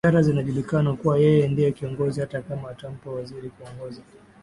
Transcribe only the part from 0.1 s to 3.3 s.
zinajulikana kuwa yeye ndiye kiongozi hata kama atampa